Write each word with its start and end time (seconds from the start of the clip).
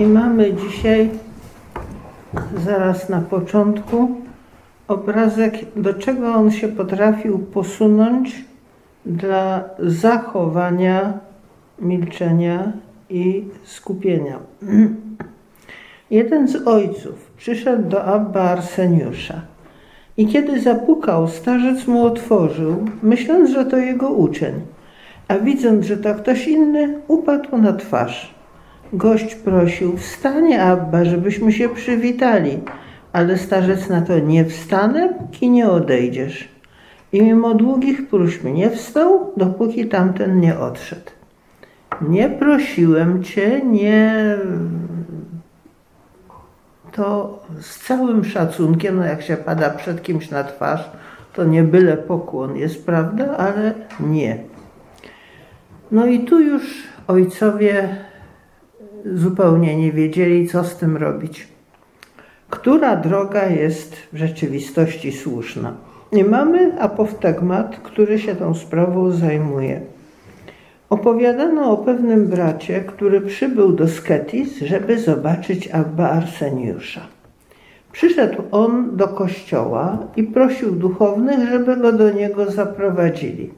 I 0.00 0.06
mamy 0.06 0.54
dzisiaj, 0.54 1.10
zaraz 2.64 3.08
na 3.08 3.20
początku, 3.20 4.10
obrazek, 4.88 5.54
do 5.76 5.94
czego 5.94 6.34
on 6.34 6.50
się 6.50 6.68
potrafił 6.68 7.38
posunąć 7.38 8.44
dla 9.06 9.64
zachowania 9.78 11.12
milczenia 11.78 12.72
i 13.10 13.44
skupienia. 13.64 14.38
Jeden 16.10 16.48
z 16.48 16.68
ojców 16.68 17.30
przyszedł 17.36 17.88
do 17.88 18.04
Abba 18.04 18.40
Arseniusza 18.40 19.40
i 20.16 20.26
kiedy 20.26 20.60
zapukał, 20.60 21.28
starzec 21.28 21.86
mu 21.86 22.04
otworzył, 22.04 22.84
myśląc, 23.02 23.50
że 23.50 23.64
to 23.64 23.76
jego 23.76 24.10
uczeń, 24.10 24.54
a 25.28 25.38
widząc, 25.38 25.86
że 25.86 25.96
to 25.96 26.14
ktoś 26.14 26.48
inny, 26.48 26.98
upadł 27.08 27.58
na 27.58 27.72
twarz. 27.72 28.39
Gość 28.92 29.34
prosił, 29.34 29.96
wstanie 29.96 30.62
Abba, 30.62 31.04
żebyśmy 31.04 31.52
się 31.52 31.68
przywitali, 31.68 32.58
ale 33.12 33.38
starzec 33.38 33.88
na 33.88 34.02
to 34.02 34.18
nie 34.18 34.44
wstanę, 34.44 35.14
póki 35.18 35.50
nie 35.50 35.68
odejdziesz. 35.70 36.48
I 37.12 37.22
mimo 37.22 37.54
długich 37.54 38.08
próśb 38.08 38.44
nie 38.44 38.70
wstał, 38.70 39.32
dopóki 39.36 39.86
tamten 39.86 40.40
nie 40.40 40.58
odszedł. 40.58 41.10
Nie 42.00 42.28
prosiłem 42.28 43.24
cię, 43.24 43.60
nie. 43.64 44.36
To 46.92 47.38
z 47.60 47.78
całym 47.78 48.24
szacunkiem, 48.24 48.96
no 48.96 49.04
jak 49.04 49.22
się 49.22 49.36
pada 49.36 49.70
przed 49.70 50.02
kimś 50.02 50.30
na 50.30 50.44
twarz, 50.44 50.90
to 51.34 51.44
nie 51.44 51.62
byle 51.62 51.96
pokłon 51.96 52.56
jest, 52.56 52.86
prawda, 52.86 53.36
ale 53.36 53.74
nie. 54.00 54.38
No 55.90 56.06
i 56.06 56.20
tu 56.20 56.40
już 56.40 56.82
ojcowie 57.08 57.88
zupełnie 59.14 59.76
nie 59.76 59.92
wiedzieli, 59.92 60.48
co 60.48 60.64
z 60.64 60.76
tym 60.76 60.96
robić. 60.96 61.48
Która 62.50 62.96
droga 62.96 63.46
jest 63.46 63.96
w 64.12 64.16
rzeczywistości 64.16 65.12
słuszna? 65.12 65.74
I 66.12 66.24
mamy 66.24 66.80
apoftegmat, 66.80 67.80
który 67.82 68.18
się 68.18 68.36
tą 68.36 68.54
sprawą 68.54 69.10
zajmuje. 69.10 69.80
Opowiadano 70.90 71.72
o 71.72 71.76
pewnym 71.76 72.26
bracie, 72.26 72.80
który 72.80 73.20
przybył 73.20 73.72
do 73.72 73.88
Sketis, 73.88 74.58
żeby 74.58 74.98
zobaczyć 74.98 75.68
Abba 75.68 76.10
Arseniusza. 76.10 77.00
Przyszedł 77.92 78.42
on 78.50 78.96
do 78.96 79.08
kościoła 79.08 79.98
i 80.16 80.22
prosił 80.22 80.70
duchownych, 80.70 81.48
żeby 81.48 81.76
go 81.76 81.92
do 81.92 82.10
niego 82.10 82.50
zaprowadzili. 82.50 83.50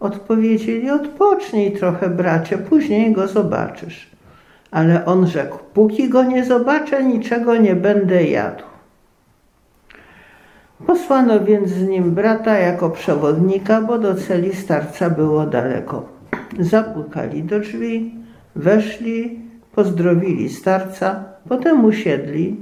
Odpowiedzieli: 0.00 0.90
Odpocznij 0.90 1.72
trochę, 1.72 2.10
bracie, 2.10 2.58
później 2.58 3.12
go 3.12 3.28
zobaczysz. 3.28 4.15
Ale 4.70 5.04
on 5.04 5.26
rzekł: 5.26 5.58
Póki 5.74 6.08
go 6.08 6.24
nie 6.24 6.44
zobaczę, 6.44 7.04
niczego 7.04 7.56
nie 7.56 7.76
będę 7.76 8.24
jadł. 8.24 8.62
Posłano 10.86 11.44
więc 11.44 11.68
z 11.68 11.88
nim 11.88 12.10
brata 12.10 12.58
jako 12.58 12.90
przewodnika, 12.90 13.80
bo 13.80 13.98
do 13.98 14.14
celi 14.14 14.56
starca 14.56 15.10
było 15.10 15.46
daleko. 15.46 16.08
Zapukali 16.58 17.42
do 17.42 17.60
drzwi, 17.60 18.14
weszli, 18.56 19.40
pozdrowili 19.74 20.48
starca, 20.48 21.24
potem 21.48 21.84
usiedli 21.84 22.56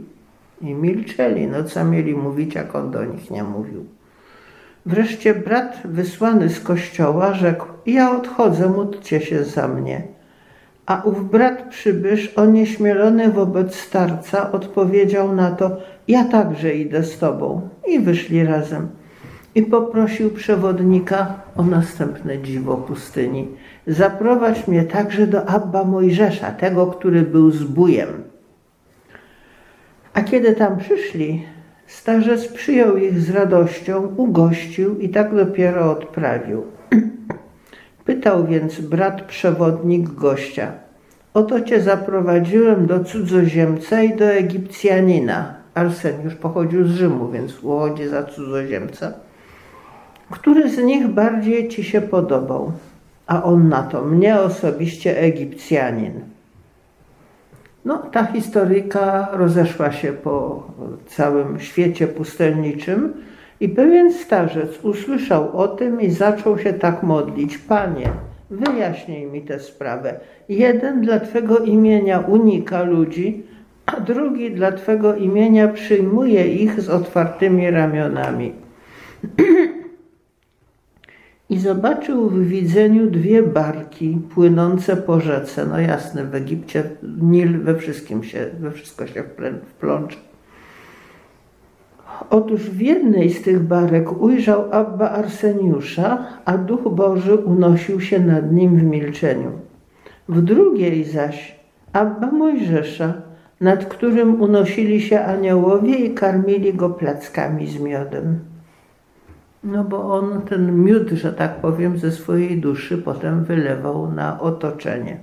i 0.61 0.75
milczeli. 0.75 1.47
No 1.47 1.65
co 1.65 1.85
mieli 1.85 2.15
mówić, 2.15 2.55
jak 2.55 2.75
on 2.75 2.91
do 2.91 3.05
nich 3.05 3.31
nie 3.31 3.45
mówił. 3.45 3.85
Wreszcie 4.87 5.35
brat 5.35 5.81
wysłany 5.85 6.49
z 6.49 6.61
kościoła 6.61 7.35
rzekł: 7.35 7.67
Ja 7.87 8.11
odchodzę, 8.11 8.69
módlcie 8.69 9.21
się 9.21 9.45
za 9.45 9.69
mnie. 9.69 10.14
A 10.87 11.03
ów 11.03 11.31
brat 11.31 11.69
przybysz, 11.69 12.33
onieśmielony 12.37 13.31
wobec 13.31 13.75
starca, 13.75 14.53
odpowiedział 14.53 15.35
na 15.35 15.51
to: 15.51 15.77
Ja 16.09 16.25
także 16.25 16.75
idę 16.75 17.05
z 17.05 17.19
tobą. 17.19 17.69
I 17.89 18.01
wyszli 18.01 18.45
razem. 18.45 18.89
I 19.55 19.63
poprosił 19.63 20.31
przewodnika 20.31 21.35
o 21.57 21.63
następne 21.63 22.39
dziwo 22.39 22.77
pustyni. 22.77 23.49
Zaprowadź 23.87 24.69
mnie 24.69 24.83
także 24.83 25.27
do 25.27 25.47
Abba 25.49 25.85
Mojżesza, 25.85 26.51
tego, 26.51 26.87
który 26.87 27.23
był 27.23 27.51
zbójem. 27.51 28.09
A 30.15 30.23
kiedy 30.23 30.53
tam 30.53 30.79
przyszli, 30.79 31.47
starzec 31.87 32.49
przyjął 32.49 32.97
ich 32.97 33.21
z 33.21 33.31
radością, 33.31 34.15
ugościł 34.17 34.99
i 34.99 35.09
tak 35.09 35.35
dopiero 35.37 35.91
odprawił. 35.91 36.63
Pytał 38.05 38.47
więc 38.47 38.81
brat 38.81 39.23
przewodnik 39.23 40.09
gościa: 40.11 40.73
Oto 41.35 41.61
cię 41.61 41.81
zaprowadziłem 41.81 42.87
do 42.87 43.05
cudzoziemca 43.05 44.03
i 44.03 44.17
do 44.17 44.25
Egipcjanina. 44.25 45.55
Arseniusz 45.75 46.35
pochodził 46.35 46.85
z 46.85 46.91
Rzymu, 46.91 47.31
więc 47.31 47.59
uchodzi 47.63 48.09
za 48.09 48.25
cudzoziemca. 48.25 49.13
Który 50.31 50.71
z 50.71 50.79
nich 50.79 51.09
bardziej 51.09 51.69
ci 51.69 51.85
się 51.85 52.01
podobał? 52.01 52.73
A 53.27 53.43
on 53.43 53.69
na 53.69 53.83
to, 53.83 54.03
mnie 54.03 54.41
osobiście 54.41 55.19
Egipcjanin. 55.19 56.21
No, 57.85 57.99
ta 57.99 58.25
historyjka 58.25 59.29
rozeszła 59.33 59.93
się 59.93 60.13
po 60.13 60.67
całym 61.07 61.61
świecie 61.61 62.07
pustelniczym 62.07 63.13
i 63.65 63.69
pewien 63.69 64.13
starzec 64.13 64.85
usłyszał 64.85 65.59
o 65.59 65.69
tym 65.69 66.01
i 66.01 66.11
zaczął 66.11 66.59
się 66.59 66.73
tak 66.73 67.03
modlić. 67.03 67.59
Panie, 67.59 68.11
wyjaśnij 68.51 69.27
mi 69.27 69.43
tę 69.43 69.61
sprawę. 69.61 70.21
Jeden 70.49 71.01
dla 71.01 71.21
Twego 71.21 71.59
imienia 71.59 72.19
unika 72.19 72.83
ludzi, 72.83 73.43
a 73.87 74.01
drugi 74.01 74.51
dla 74.51 74.73
Twego 74.73 75.17
imienia 75.17 75.69
przyjmuje 75.69 76.49
ich 76.49 76.81
z 76.81 76.89
otwartymi 76.89 77.71
ramionami. 77.71 78.53
I 81.51 81.59
zobaczył 81.59 82.31
w 82.31 82.47
widzeniu 82.47 83.11
dwie 83.11 83.43
barki 83.43 84.19
płynące 84.35 84.97
po 84.97 85.21
rzece. 85.21 85.67
No 85.67 85.81
jasne, 85.81 86.25
w 86.25 86.35
Egipcie 86.35 86.85
Nil 87.21 87.59
we 87.59 87.75
wszystkim 87.75 88.25
się, 88.25 88.47
we 88.61 88.71
wszystko 88.71 89.07
się 89.07 89.25
wplącza. 89.67 90.34
Otóż 92.31 92.71
w 92.71 92.81
jednej 92.81 93.31
z 93.31 93.43
tych 93.43 93.63
barek 93.63 94.23
ujrzał 94.23 94.65
Abba 94.73 95.11
Arseniusza, 95.11 96.27
a 96.45 96.59
Duch 96.59 96.95
Boży 96.95 97.35
unosił 97.35 98.01
się 98.01 98.21
nad 98.21 98.53
nim 98.53 98.77
w 98.77 98.83
milczeniu. 98.83 99.51
W 100.29 100.43
drugiej 100.43 101.05
zaś 101.05 101.59
Abba 101.93 102.31
Mojżesza, 102.31 103.15
nad 103.61 103.85
którym 103.85 104.43
unosili 104.43 105.01
się 105.01 105.21
aniołowie 105.21 105.95
i 105.95 106.15
karmili 106.15 106.75
go 106.75 106.91
plackami 106.91 107.67
z 107.67 107.81
miodem. 107.81 108.39
No 109.65 109.85
bo 109.85 110.15
on 110.15 110.43
ten 110.43 110.85
miód, 110.85 111.09
że 111.09 111.33
tak 111.33 111.55
powiem, 111.55 111.99
ze 111.99 112.13
swojej 112.13 112.61
duszy 112.61 112.99
potem 112.99 113.45
wylewał 113.45 114.13
na 114.13 114.41
otoczenie. 114.41 115.19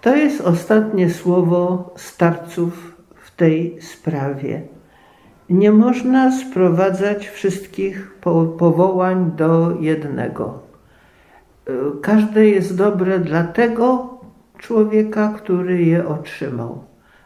To 0.00 0.16
jest 0.16 0.40
ostatnie 0.40 1.10
słowo 1.10 1.90
starców 1.96 2.91
w 3.32 3.36
tej 3.36 3.76
sprawie. 3.80 4.62
Nie 5.50 5.72
można 5.72 6.38
sprowadzać 6.38 7.28
wszystkich 7.28 8.14
powołań 8.58 9.32
do 9.36 9.76
jednego. 9.80 10.58
Każde 12.02 12.46
jest 12.46 12.76
dobre 12.76 13.18
dla 13.18 13.44
tego 13.44 14.14
człowieka, 14.58 15.34
który 15.36 15.82
je 15.82 16.08
otrzymał. 16.08 16.84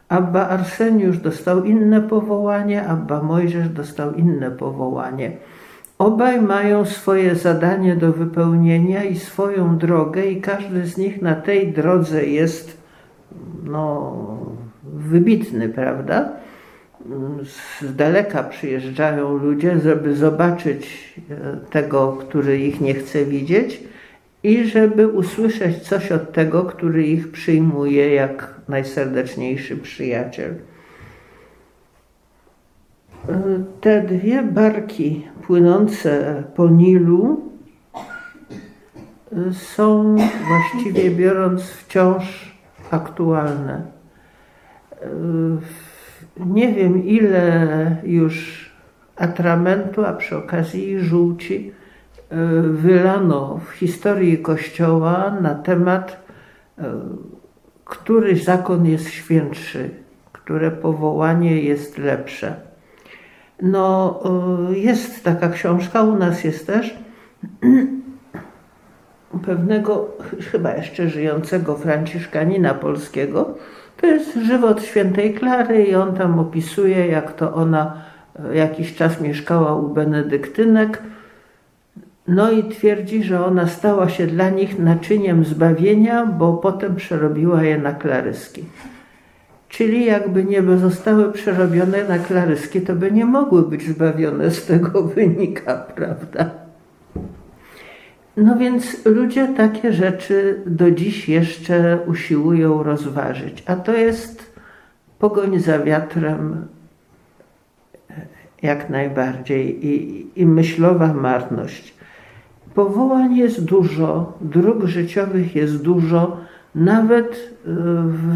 Abba 0.09 0.49
Arseniusz 0.49 1.19
dostał 1.19 1.65
inne 1.65 2.01
powołanie, 2.01 2.87
Abba 2.87 3.23
Mojżesz 3.23 3.69
dostał 3.69 4.15
inne 4.15 4.51
powołanie. 4.51 5.37
Obaj 5.99 6.43
mają 6.43 6.85
swoje 6.85 7.35
zadanie 7.35 7.97
do 7.97 8.13
wypełnienia 8.13 9.05
i 9.05 9.17
swoją 9.17 9.79
drogę, 9.79 10.27
i 10.27 10.41
każdy 10.41 10.87
z 10.87 10.97
nich 10.97 11.23
na 11.23 11.35
tej 11.35 11.73
drodze 11.73 12.25
jest 12.25 12.81
no, 13.65 14.13
wybitny, 14.95 15.69
prawda? 15.69 16.33
Z 17.45 17.97
daleka 17.97 18.43
przyjeżdżają 18.43 19.37
ludzie, 19.37 19.79
żeby 19.79 20.17
zobaczyć 20.17 21.15
e, 21.31 21.57
tego, 21.71 22.13
który 22.13 22.59
ich 22.59 22.81
nie 22.81 22.95
chce 22.95 23.25
widzieć 23.25 23.83
i 24.43 24.65
żeby 24.65 25.09
usłyszeć 25.09 25.79
coś 25.79 26.13
od 26.13 26.33
tego, 26.33 26.65
który 26.65 27.07
ich 27.07 27.31
przyjmuje 27.31 28.15
jak 28.15 28.55
najserdeczniejszy 28.69 29.77
przyjaciel. 29.77 30.55
Te 33.81 34.03
dwie 34.03 34.43
barki 34.43 35.27
płynące 35.47 36.43
po 36.55 36.69
Nilu 36.69 37.51
są 39.53 40.17
właściwie 40.49 41.11
biorąc 41.11 41.63
wciąż 41.63 42.57
aktualne. 42.91 43.96
Nie 46.47 46.73
wiem 46.73 47.05
ile 47.05 47.97
już 48.05 48.67
atramentu, 49.17 50.05
a 50.05 50.13
przy 50.13 50.37
okazji 50.37 51.01
żółci 51.01 51.73
wylano 52.63 53.61
w 53.67 53.71
historii 53.71 54.39
Kościoła 54.39 55.37
na 55.41 55.55
temat 55.55 56.27
który 57.87 58.37
zakon 58.37 58.87
jest 58.87 59.11
świętszy, 59.11 59.91
które 60.33 60.71
powołanie 60.71 61.63
jest 61.63 61.99
lepsze. 61.99 62.55
No, 63.63 64.21
y, 64.71 64.79
jest 64.79 65.25
taka 65.25 65.49
książka, 65.49 66.03
u 66.03 66.17
nas 66.19 66.45
jest 66.45 66.67
też 66.67 66.99
pewnego, 69.47 70.09
chyba 70.53 70.75
jeszcze 70.75 71.09
żyjącego 71.09 71.77
Franciszkanina 71.77 72.75
polskiego. 72.75 73.55
To 73.97 74.07
jest 74.07 74.35
żywot 74.35 74.83
świętej 74.83 75.35
Klary 75.35 75.85
i 75.85 75.95
on 75.95 76.15
tam 76.15 76.39
opisuje, 76.39 77.07
jak 77.07 77.33
to 77.33 77.55
ona 77.55 78.03
y, 78.53 78.57
jakiś 78.57 78.95
czas 78.95 79.21
mieszkała 79.21 79.77
u 79.77 79.89
benedyktynek. 79.89 81.03
No 82.29 82.51
i 82.51 82.65
twierdzi, 82.65 83.23
że 83.23 83.45
ona 83.45 83.67
stała 83.67 84.09
się 84.09 84.27
dla 84.27 84.51
nich 84.51 84.79
naczyniem 84.79 85.45
zbawienia, 85.45 86.27
bo 86.27 86.53
potem 86.53 86.97
przerobiła 86.97 87.63
je 87.63 87.79
na 87.79 87.93
klaryski. 87.93 88.65
Czyli 89.69 90.05
jakby 90.05 90.45
nie 90.45 90.63
zostały 90.77 91.33
przerobione 91.33 92.09
na 92.09 92.19
klaryski, 92.19 92.81
to 92.81 92.95
by 92.95 93.13
nie 93.13 93.25
mogły 93.25 93.63
być 93.63 93.89
zbawione 93.89 94.51
z 94.51 94.67
tego 94.67 95.03
wynika, 95.03 95.75
prawda? 95.97 96.66
No 98.37 98.57
więc 98.57 99.07
ludzie 99.07 99.49
takie 99.49 99.93
rzeczy 99.93 100.63
do 100.67 100.91
dziś 100.91 101.29
jeszcze 101.29 101.99
usiłują 102.07 102.83
rozważyć, 102.83 103.63
a 103.67 103.77
to 103.77 103.93
jest 103.93 104.53
pogoń 105.19 105.59
za 105.59 105.79
wiatrem 105.79 106.67
jak 108.63 108.91
najbardziej 108.91 109.87
i, 109.87 110.27
i 110.37 110.47
myślowa 110.47 111.15
marność. 111.15 111.95
Powołań 112.75 113.37
jest 113.37 113.65
dużo, 113.65 114.39
dróg 114.41 114.85
życiowych 114.85 115.57
jest 115.57 115.83
dużo, 115.83 116.37
nawet 116.75 117.33
y, 117.35 117.71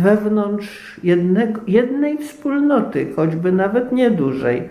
wewnątrz 0.02 1.00
jednego, 1.02 1.60
jednej 1.66 2.18
wspólnoty, 2.18 3.12
choćby 3.16 3.52
nawet 3.52 3.92
niedużej. 3.92 4.68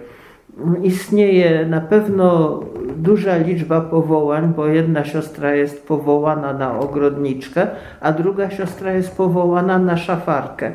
Istnieje 0.83 1.65
na 1.65 1.81
pewno 1.81 2.59
duża 2.97 3.37
liczba 3.37 3.81
powołań, 3.81 4.53
bo 4.55 4.67
jedna 4.67 5.03
siostra 5.05 5.55
jest 5.55 5.87
powołana 5.87 6.53
na 6.53 6.79
ogrodniczkę, 6.79 7.67
a 8.01 8.11
druga 8.11 8.49
siostra 8.49 8.93
jest 8.93 9.17
powołana 9.17 9.79
na 9.79 9.97
szafarkę, 9.97 10.71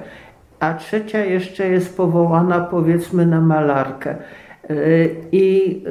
a 0.60 0.74
trzecia 0.74 1.24
jeszcze 1.24 1.68
jest 1.68 1.96
powołana 1.96 2.60
powiedzmy 2.60 3.26
na 3.26 3.40
malarkę. 3.40 4.16
I 5.32 5.84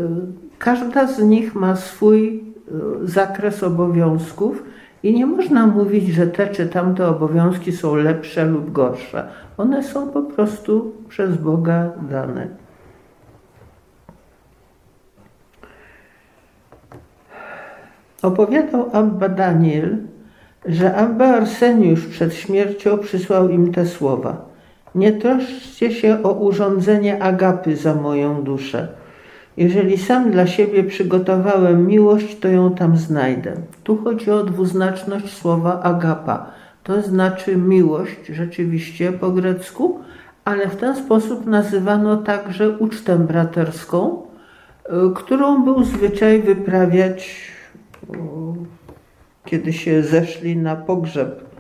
każda 0.60 1.07
z 1.07 1.24
nich 1.24 1.56
ma 1.56 1.75
swój 1.75 2.44
zakres 3.04 3.63
obowiązków 3.63 4.63
i 5.04 5.13
nie 5.13 5.25
można 5.25 5.68
mówić, 5.68 6.07
że 6.07 6.28
te 6.28 6.48
czy 6.48 6.68
tamte 6.68 7.07
obowiązki 7.07 7.72
są 7.72 7.95
lepsze 7.95 8.45
lub 8.45 8.72
gorsze. 8.72 9.28
One 9.57 9.84
są 9.84 10.12
po 10.12 10.22
prostu 10.22 10.94
przez 11.10 11.38
Boga 11.38 11.92
dane. 12.10 12.62
Opowiadał 18.23 18.89
Abba 18.93 19.29
Daniel, 19.29 19.97
że 20.65 20.95
Abba 20.95 21.25
Arseniusz 21.25 22.05
przed 22.05 22.33
śmiercią 22.33 22.97
przysłał 22.97 23.49
im 23.49 23.73
te 23.73 23.85
słowa. 23.85 24.45
Nie 24.95 25.11
troszcie 25.11 25.91
się 25.91 26.23
o 26.23 26.33
urządzenie 26.33 27.23
agapy 27.23 27.75
za 27.75 27.95
moją 27.95 28.43
duszę 28.43 28.87
jeżeli 29.57 29.97
sam 29.97 30.31
dla 30.31 30.47
siebie 30.47 30.83
przygotowałem 30.83 31.87
miłość, 31.87 32.39
to 32.39 32.47
ją 32.47 32.75
tam 32.75 32.97
znajdę. 32.97 33.53
Tu 33.83 33.97
chodzi 33.97 34.31
o 34.31 34.43
dwuznaczność 34.43 35.37
słowa 35.37 35.81
agapa. 35.81 36.51
To 36.83 37.01
znaczy 37.01 37.55
miłość 37.55 38.27
rzeczywiście 38.29 39.11
po 39.11 39.31
grecku, 39.31 39.99
ale 40.45 40.67
w 40.67 40.75
ten 40.75 40.95
sposób 40.95 41.45
nazywano 41.45 42.17
także 42.17 42.69
ucztę 42.69 43.17
braterską, 43.17 44.21
y, 44.85 44.89
którą 45.15 45.63
był 45.63 45.83
zwyczaj 45.83 46.41
wyprawiać, 46.41 47.52
kiedy 49.45 49.73
się 49.73 50.03
zeszli 50.03 50.57
na 50.57 50.75
pogrzeb 50.75 51.53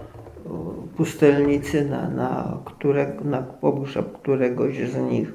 pustelnicy, 0.97 1.85
na, 1.89 2.09
na, 2.09 2.57
które, 2.65 3.13
na 3.23 3.41
pogrzeb 3.41 4.17
któregoś 4.17 4.89
z 4.89 4.97
nich. 4.97 5.33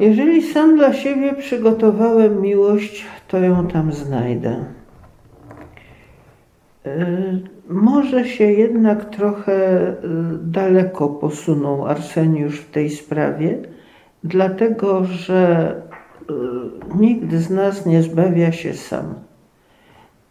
Jeżeli 0.00 0.42
sam 0.42 0.76
dla 0.76 0.92
siebie 0.92 1.34
przygotowałem 1.34 2.40
miłość, 2.40 3.06
to 3.28 3.38
ją 3.38 3.66
tam 3.66 3.92
znajdę. 3.92 4.64
E, 6.86 7.06
może 7.68 8.24
się 8.24 8.44
jednak 8.44 9.04
trochę 9.04 9.88
e, 9.88 9.96
daleko 10.42 11.08
posunął 11.08 11.86
Arseniusz 11.86 12.60
w 12.60 12.70
tej 12.70 12.90
sprawie, 12.90 13.58
dlatego 14.24 15.04
że 15.04 15.74
nikt 16.94 17.34
z 17.34 17.50
nas 17.50 17.86
nie 17.86 18.02
zbawia 18.02 18.52
się 18.52 18.74
sam. 18.74 19.14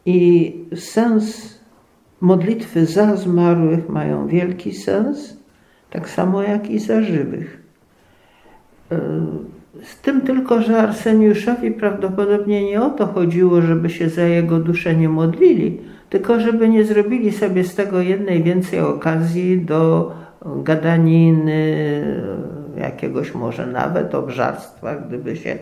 I 0.05 0.53
sens 0.75 1.59
modlitwy 2.21 2.85
za 2.85 3.15
zmarłych 3.15 3.89
mają 3.89 4.27
wielki 4.27 4.73
sens, 4.73 5.37
tak 5.89 6.09
samo 6.09 6.43
jak 6.43 6.69
i 6.69 6.79
za 6.79 7.01
żywych. 7.01 7.61
Z 9.83 10.01
tym 10.01 10.21
tylko, 10.21 10.61
że 10.61 10.77
Arseniuszowi 10.77 11.71
prawdopodobnie 11.71 12.63
nie 12.63 12.81
o 12.81 12.89
to 12.89 13.05
chodziło, 13.05 13.61
żeby 13.61 13.89
się 13.89 14.09
za 14.09 14.23
jego 14.23 14.59
duszę 14.59 14.95
nie 14.95 15.09
modlili, 15.09 15.81
tylko 16.09 16.39
żeby 16.39 16.69
nie 16.69 16.83
zrobili 16.83 17.31
sobie 17.31 17.63
z 17.63 17.75
tego 17.75 18.01
jednej 18.01 18.43
więcej 18.43 18.79
okazji 18.79 19.61
do 19.61 20.11
gadaniny, 20.63 22.03
jakiegoś 22.77 23.33
może 23.33 23.67
nawet 23.67 24.15
obżarstwa, 24.15 24.95
gdyby 24.95 25.35
się 25.35 25.57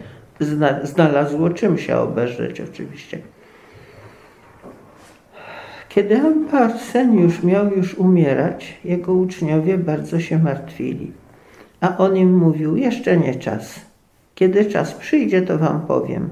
znalazło 0.83 1.49
czym 1.49 1.77
się 1.77 1.97
obejrzeć 1.97 2.61
oczywiście. 2.61 3.19
Kiedy 5.89 6.21
Arseniusz 6.51 7.43
miał 7.43 7.69
już 7.69 7.93
umierać, 7.93 8.77
jego 8.85 9.13
uczniowie 9.13 9.77
bardzo 9.77 10.19
się 10.19 10.39
martwili. 10.39 11.11
A 11.81 11.97
on 11.97 12.17
im 12.17 12.37
mówił, 12.37 12.77
jeszcze 12.77 13.17
nie 13.17 13.35
czas. 13.35 13.79
Kiedy 14.35 14.65
czas 14.65 14.93
przyjdzie, 14.93 15.41
to 15.41 15.57
wam 15.57 15.81
powiem. 15.81 16.29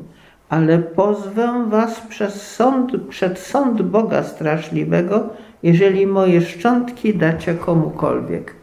Ale 0.50 0.80
pozwę 0.80 1.66
was 1.70 2.02
przez 2.10 2.42
sąd, 2.42 2.92
przed 3.10 3.40
sąd 3.40 3.82
Boga 3.82 4.24
straszliwego, 4.24 5.30
jeżeli 5.64 6.08
moje 6.08 6.42
szczątki 6.42 7.14
dacie 7.14 7.54
komukolwiek. 7.54 8.61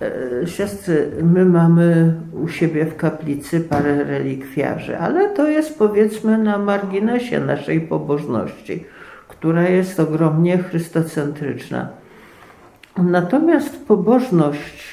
E, 0.00 0.46
siostry, 0.46 1.10
my 1.22 1.44
mamy 1.44 2.14
u 2.32 2.48
siebie 2.48 2.84
w 2.84 2.96
kaplicy 2.96 3.60
parę 3.60 4.04
relikwiarzy, 4.04 4.98
ale 4.98 5.28
to 5.28 5.48
jest 5.48 5.78
powiedzmy 5.78 6.38
na 6.38 6.58
marginesie 6.58 7.40
naszej 7.40 7.80
pobożności, 7.80 8.84
która 9.28 9.68
jest 9.68 10.00
ogromnie 10.00 10.58
chrystocentryczna. 10.58 11.88
Natomiast 12.96 13.86
pobożność 13.86 14.84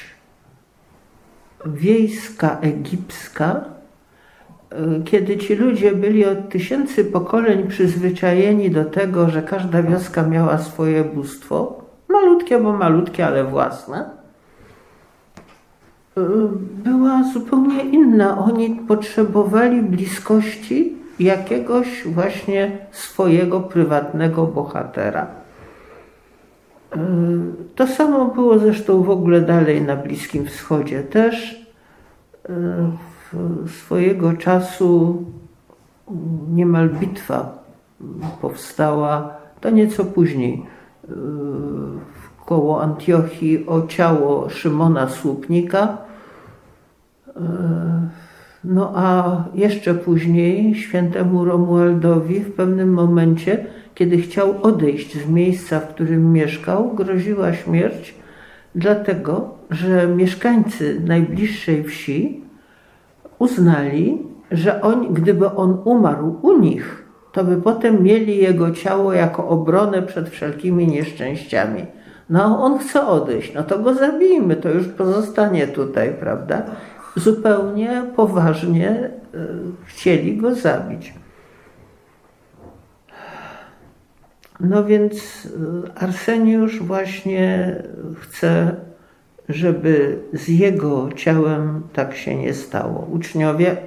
wiejska 1.66 2.58
egipska, 2.62 3.66
e, 4.70 5.04
kiedy 5.04 5.38
ci 5.38 5.56
ludzie 5.56 5.92
byli 5.92 6.26
od 6.26 6.50
tysięcy 6.50 7.06
pokoleń 7.06 7.68
przyzwyczajeni 7.68 8.72
do 8.72 8.86
tego, 8.86 9.30
że 9.30 9.42
każda 9.42 9.84
wioska 9.84 10.24
miała 10.24 10.58
swoje 10.58 11.04
bóstwo, 11.04 11.86
malutkie, 12.10 12.60
bo 12.60 12.74
malutkie, 12.74 13.26
ale 13.28 13.44
własne, 13.44 14.17
była 16.84 17.24
zupełnie 17.34 17.84
inna. 17.84 18.38
Oni 18.38 18.76
potrzebowali 18.76 19.82
bliskości 19.82 20.98
jakiegoś 21.20 22.04
właśnie 22.08 22.78
swojego 22.92 23.60
prywatnego 23.60 24.46
bohatera. 24.46 25.28
E, 26.96 26.98
to 27.76 27.88
samo 27.88 28.26
było 28.26 28.60
zresztą 28.60 29.04
w 29.04 29.10
ogóle 29.10 29.42
dalej 29.42 29.82
na 29.82 29.96
Bliskim 29.96 30.46
Wschodzie 30.46 31.04
też. 31.04 31.66
E, 32.50 32.92
swojego 33.68 34.34
czasu 34.34 35.24
niemal 36.54 36.90
bitwa 36.90 37.64
powstała, 38.42 39.34
to 39.62 39.70
nieco 39.70 40.06
później, 40.06 40.66
koło 42.46 42.82
Antiochii 42.82 43.68
o 43.68 43.88
ciało 43.88 44.50
Szymona 44.50 45.10
Słupnika. 45.10 45.98
No 48.64 48.92
a 48.96 49.44
jeszcze 49.56 49.94
później 49.94 50.76
świętemu 50.76 51.46
Romualdowi 51.46 52.40
w 52.40 52.54
pewnym 52.54 52.94
momencie 52.94 53.66
kiedy 53.98 54.18
chciał 54.18 54.56
odejść 54.62 55.26
z 55.26 55.30
miejsca, 55.30 55.80
w 55.80 55.88
którym 55.88 56.34
mieszkał, 56.34 56.92
groziła 56.96 57.54
śmierć, 57.54 58.16
dlatego 58.76 59.50
że 59.70 60.08
mieszkańcy 60.08 61.02
najbliższej 61.06 61.84
wsi 61.84 62.42
uznali, 63.40 64.22
że 64.52 64.82
on, 64.82 65.14
gdyby 65.14 65.52
on 65.52 65.78
umarł 65.86 66.40
u 66.42 66.60
nich, 66.60 67.04
to 67.32 67.44
by 67.44 67.62
potem 67.62 68.04
mieli 68.04 68.38
jego 68.38 68.72
ciało 68.72 69.14
jako 69.14 69.48
obronę 69.48 70.02
przed 70.02 70.30
wszelkimi 70.30 70.88
nieszczęściami. 70.88 71.86
No 72.30 72.64
on 72.64 72.80
chce 72.80 73.08
odejść, 73.08 73.54
no 73.54 73.64
to 73.64 73.80
go 73.80 73.94
zabijmy, 73.94 74.56
to 74.56 74.70
już 74.70 74.88
pozostanie 74.88 75.68
tutaj, 75.68 76.14
prawda? 76.20 76.64
Zupełnie 77.18 78.04
poważnie 78.16 78.90
e, 78.90 79.12
chcieli 79.86 80.38
go 80.38 80.56
zabić. 80.56 81.14
No 84.60 84.86
więc 84.86 85.48
e, 85.96 86.02
Arseniusz 86.02 86.80
właśnie 86.80 87.76
chce, 88.20 88.76
żeby 89.50 90.20
z 90.34 90.48
jego 90.48 91.10
ciałem 91.16 91.84
tak 91.94 92.16
się 92.16 92.36
nie 92.36 92.54
stało. 92.54 93.08
Uczniowie, 93.12 93.78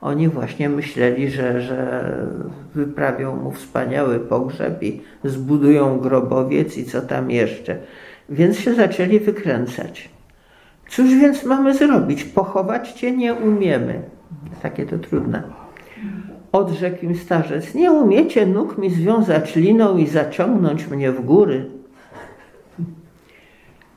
oni 0.00 0.28
właśnie 0.28 0.68
myśleli, 0.68 1.30
że, 1.30 1.60
że 1.60 2.12
wyprawią 2.74 3.36
mu 3.36 3.52
wspaniały 3.52 4.20
pogrzeb 4.20 4.82
i 4.82 5.02
zbudują 5.24 5.98
grobowiec 5.98 6.76
i 6.76 6.84
co 6.84 7.02
tam 7.02 7.30
jeszcze. 7.30 7.78
Więc 8.28 8.58
się 8.58 8.74
zaczęli 8.74 9.20
wykręcać. 9.20 10.17
Cóż 10.88 11.14
więc 11.14 11.44
mamy 11.44 11.74
zrobić? 11.74 12.24
Pochować 12.24 12.92
cię 12.92 13.16
nie 13.16 13.34
umiemy. 13.34 14.02
Takie 14.62 14.86
to 14.86 14.98
trudne. 14.98 15.42
Odrzekł 16.52 17.04
im 17.04 17.16
starzec, 17.16 17.74
nie 17.74 17.92
umiecie 17.92 18.46
nóg 18.46 18.78
mi 18.78 18.90
związać 18.90 19.56
liną 19.56 19.96
i 19.96 20.06
zaciągnąć 20.06 20.86
mnie 20.86 21.12
w 21.12 21.24
góry. 21.24 21.66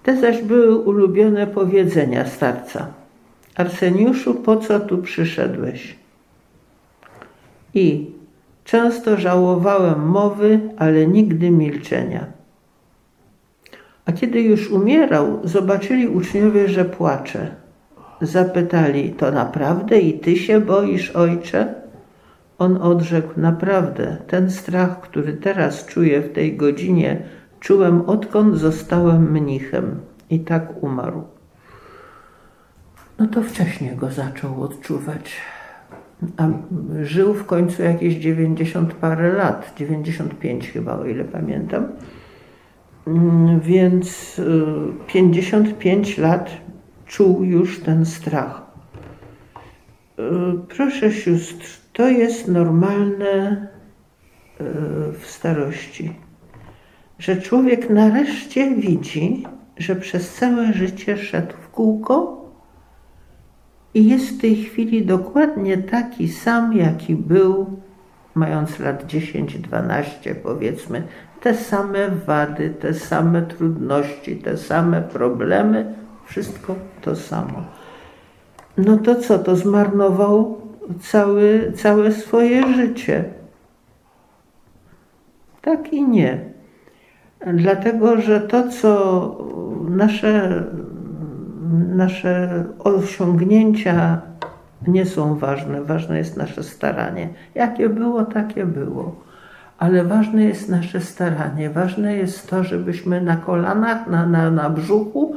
Te 0.03 0.17
zaś 0.17 0.41
były 0.41 0.75
ulubione 0.75 1.47
powiedzenia 1.47 2.25
starca. 2.25 2.87
Arseniuszu, 3.55 4.35
po 4.35 4.57
co 4.57 4.79
tu 4.79 4.97
przyszedłeś? 4.97 5.95
I 7.73 8.11
często 8.63 9.17
żałowałem 9.17 10.07
mowy, 10.07 10.59
ale 10.77 11.07
nigdy 11.07 11.51
milczenia. 11.51 12.40
A 14.05 14.11
kiedy 14.11 14.41
już 14.41 14.71
umierał, 14.71 15.39
zobaczyli 15.43 16.07
uczniowie, 16.07 16.67
że 16.67 16.85
płacze. 16.85 17.51
Zapytali, 18.21 19.09
to 19.09 19.31
naprawdę 19.31 19.99
i 19.99 20.19
ty 20.19 20.35
się 20.35 20.59
boisz, 20.59 21.11
ojcze? 21.11 21.73
On 22.57 22.77
odrzekł, 22.77 23.39
naprawdę, 23.39 24.17
ten 24.27 24.51
strach, 24.51 25.01
który 25.01 25.33
teraz 25.33 25.85
czuję 25.85 26.21
w 26.21 26.33
tej 26.33 26.57
godzinie, 26.57 27.21
czułem 27.59 28.01
odkąd 28.01 28.57
zostałem 28.57 29.31
mnichem. 29.31 29.99
I 30.29 30.39
tak 30.39 30.83
umarł. 30.83 31.23
No 33.19 33.27
to 33.27 33.43
wcześniej 33.43 33.95
go 33.95 34.11
zaczął 34.11 34.63
odczuwać. 34.63 35.35
A 36.37 36.47
żył 37.01 37.33
w 37.33 37.45
końcu 37.45 37.83
jakieś 37.83 38.15
90 38.15 38.93
parę 38.93 39.33
lat, 39.33 39.73
95 39.77 40.71
chyba, 40.71 40.99
o 40.99 41.05
ile 41.05 41.23
pamiętam. 41.23 41.87
Mm, 43.07 43.59
więc 43.59 44.41
55 45.07 46.19
y, 46.19 46.21
lat 46.21 46.51
czuł 47.05 47.43
już 47.43 47.79
ten 47.79 48.05
strach. 48.05 48.61
Y, 50.19 50.23
proszę 50.75 51.11
sióstr, 51.11 51.65
to 51.93 52.07
jest 52.07 52.47
normalne 52.47 53.67
y, 54.61 54.63
w 55.19 55.25
starości, 55.25 56.13
że 57.19 57.41
człowiek 57.41 57.89
nareszcie 57.89 58.75
widzi, 58.75 59.45
że 59.77 59.95
przez 59.95 60.33
całe 60.33 60.73
życie 60.73 61.17
szedł 61.17 61.53
w 61.61 61.69
kółko 61.69 62.45
i 63.93 64.09
jest 64.09 64.29
w 64.29 64.41
tej 64.41 64.55
chwili 64.55 65.05
dokładnie 65.05 65.77
taki 65.77 66.27
sam, 66.27 66.77
jaki 66.77 67.15
był, 67.15 67.80
mając 68.35 68.79
lat 68.79 69.05
10-12 69.05 70.35
powiedzmy, 70.43 71.03
te 71.41 71.53
same 71.53 72.09
wady, 72.09 72.69
te 72.69 72.93
same 72.93 73.41
trudności, 73.41 74.35
te 74.35 74.57
same 74.57 75.01
problemy, 75.01 75.93
wszystko 76.25 76.75
to 77.01 77.15
samo. 77.15 77.63
No 78.77 78.97
to 78.97 79.15
co, 79.15 79.39
to 79.39 79.55
zmarnował 79.55 80.61
cały, 80.99 81.71
całe 81.75 82.11
swoje 82.11 82.73
życie. 82.73 83.23
Tak 85.61 85.93
i 85.93 86.07
nie. 86.07 86.51
Dlatego, 87.53 88.21
że 88.21 88.41
to, 88.41 88.69
co 88.69 89.37
nasze, 89.89 90.63
nasze 91.95 92.65
osiągnięcia 92.79 94.21
nie 94.87 95.05
są 95.05 95.35
ważne, 95.35 95.81
ważne 95.81 96.17
jest 96.17 96.37
nasze 96.37 96.63
staranie. 96.63 97.29
Jakie 97.55 97.89
było, 97.89 98.25
takie 98.25 98.65
było 98.65 99.15
ale 99.81 100.03
ważne 100.03 100.43
jest 100.43 100.69
nasze 100.69 100.99
staranie. 100.99 101.69
Ważne 101.69 102.15
jest 102.15 102.49
to, 102.49 102.63
żebyśmy 102.63 103.21
na 103.21 103.35
kolanach, 103.37 104.07
na, 104.07 104.25
na, 104.25 104.51
na 104.51 104.69
brzuchu 104.69 105.35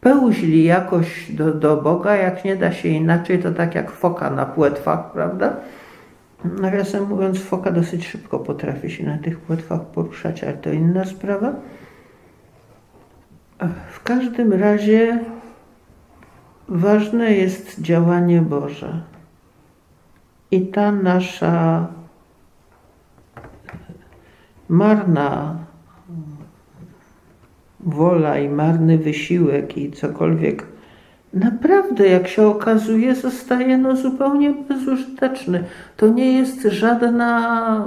pełźli 0.00 0.64
jakoś 0.64 1.32
do, 1.32 1.54
do 1.54 1.76
Boga. 1.76 2.16
Jak 2.16 2.44
nie 2.44 2.56
da 2.56 2.72
się 2.72 2.88
inaczej, 2.88 3.38
to 3.38 3.52
tak 3.52 3.74
jak 3.74 3.90
foka 3.90 4.30
na 4.30 4.46
płetwach, 4.46 5.12
prawda? 5.12 5.56
Nawiasem 6.44 7.08
mówiąc, 7.08 7.42
foka 7.42 7.70
dosyć 7.70 8.08
szybko 8.08 8.38
potrafi 8.38 8.90
się 8.90 9.04
na 9.04 9.18
tych 9.18 9.38
płetwach 9.38 9.80
poruszać, 9.80 10.44
ale 10.44 10.52
to 10.52 10.70
inna 10.70 11.04
sprawa. 11.04 11.52
W 13.90 14.02
każdym 14.02 14.52
razie 14.52 15.18
ważne 16.72 17.32
jest 17.32 17.80
działanie 17.80 18.42
Boże. 18.42 19.00
I 20.50 20.66
ta 20.66 20.92
nasza 20.92 21.86
marna 24.68 25.56
wola 27.80 28.38
i 28.38 28.48
marny 28.48 28.98
wysiłek 28.98 29.78
i 29.78 29.92
cokolwiek, 29.92 30.66
naprawdę, 31.34 32.08
jak 32.08 32.28
się 32.28 32.46
okazuje, 32.46 33.14
zostaje 33.14 33.78
no 33.78 33.96
zupełnie 33.96 34.54
bezużyteczny. 34.68 35.64
To 35.96 36.08
nie 36.08 36.32
jest 36.32 36.62
żadna 36.62 37.86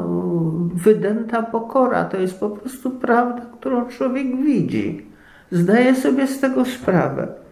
wydęta 0.74 1.44
pokora, 1.44 2.06
to 2.06 2.18
jest 2.18 2.40
po 2.40 2.50
prostu 2.50 2.92
prawda, 2.92 3.42
którą 3.60 3.86
człowiek 3.86 4.42
widzi. 4.42 5.06
Zdaje 5.52 5.96
sobie 5.96 6.28
z 6.28 6.40
tego 6.40 6.66
sprawę. 6.66 7.45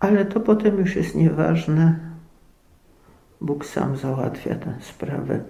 Ale 0.00 0.24
to 0.24 0.40
potem 0.40 0.78
już 0.78 0.96
jest 0.96 1.14
nieważne. 1.14 1.98
Bóg 3.40 3.66
sam 3.66 3.96
załatwia 3.96 4.54
tę 4.54 4.74
sprawę. 4.80 5.40